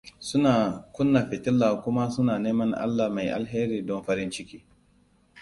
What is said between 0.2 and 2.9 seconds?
Suna kunna fitila kuma suna neman